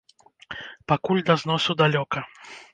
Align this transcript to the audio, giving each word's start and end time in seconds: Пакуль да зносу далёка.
Пакуль 0.93 1.23
да 1.29 1.37
зносу 1.45 1.71
далёка. 1.85 2.27